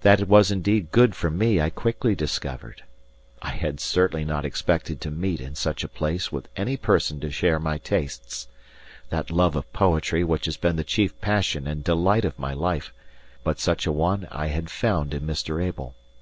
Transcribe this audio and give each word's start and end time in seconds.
That 0.00 0.22
it 0.22 0.28
was 0.30 0.50
indeed 0.50 0.92
good 0.92 1.14
for 1.14 1.28
me 1.28 1.60
I 1.60 1.68
quickly 1.68 2.14
discovered. 2.14 2.84
I 3.42 3.50
had 3.50 3.80
certainly 3.80 4.24
not 4.24 4.46
expected 4.46 4.98
to 5.02 5.10
meet 5.10 5.42
in 5.42 5.54
such 5.54 5.84
a 5.84 5.88
place 5.88 6.32
with 6.32 6.48
any 6.56 6.78
person 6.78 7.20
to 7.20 7.30
share 7.30 7.58
my 7.60 7.76
tastes 7.76 8.48
that 9.10 9.30
love 9.30 9.56
of 9.56 9.70
poetry 9.74 10.24
which 10.24 10.46
has 10.46 10.56
been 10.56 10.76
the 10.76 10.84
chief 10.84 11.20
passion 11.20 11.66
and 11.66 11.84
delight 11.84 12.24
of 12.24 12.38
my 12.38 12.54
life; 12.54 12.94
but 13.44 13.60
such 13.60 13.86
a 13.86 13.92
one 13.92 14.26
I 14.30 14.46
had 14.46 14.70
found 14.70 15.12
in 15.12 15.26
Mr. 15.26 15.62
Abel. 15.62 15.94